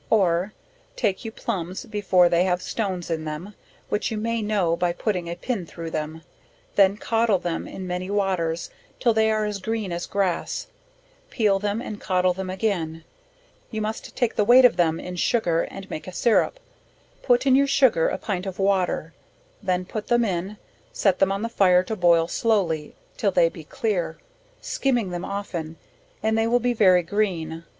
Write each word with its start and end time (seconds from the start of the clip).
Or, 0.09 0.51
take 0.95 1.23
you 1.23 1.31
plumbs 1.31 1.85
before 1.85 2.27
they 2.27 2.43
have 2.45 2.59
stones 2.63 3.11
in 3.11 3.23
them, 3.23 3.53
which 3.89 4.09
you 4.09 4.17
may 4.17 4.41
know 4.41 4.75
by 4.75 4.93
putting 4.93 5.29
a 5.29 5.35
pin 5.35 5.67
through 5.67 5.91
them, 5.91 6.23
then 6.75 6.97
codle 6.97 7.37
them 7.39 7.67
in 7.67 7.85
many 7.85 8.09
waters, 8.09 8.71
till 8.99 9.13
they 9.13 9.29
are 9.29 9.45
as 9.45 9.59
green 9.59 9.91
as 9.91 10.07
grass; 10.07 10.65
peel 11.29 11.59
them 11.59 11.83
and 11.83 12.01
codle 12.01 12.33
them 12.35 12.49
again; 12.49 13.03
you 13.69 13.79
must 13.79 14.15
take 14.15 14.35
the 14.37 14.43
weight 14.43 14.65
of 14.65 14.75
them 14.75 14.99
in 14.99 15.17
sugar 15.17 15.61
and 15.69 15.87
make 15.91 16.07
a 16.07 16.11
sirrup; 16.13 16.59
put 17.21 17.41
to 17.41 17.51
your 17.51 17.67
sugar 17.67 18.09
a 18.09 18.17
pint 18.17 18.47
of 18.47 18.57
water; 18.57 19.13
then 19.61 19.85
put 19.85 20.07
them 20.07 20.25
in, 20.25 20.57
set 20.91 21.19
them 21.19 21.31
on 21.31 21.43
the 21.43 21.47
fire 21.47 21.83
to 21.83 21.95
boil 21.95 22.27
slowly, 22.27 22.95
till 23.17 23.29
they 23.29 23.49
be 23.49 23.63
clear, 23.63 24.17
skimming 24.61 25.11
them 25.11 25.23
often, 25.23 25.77
and 26.23 26.35
they 26.35 26.47
will 26.47 26.59
be 26.59 26.73
very 26.73 27.03
green. 27.03 27.63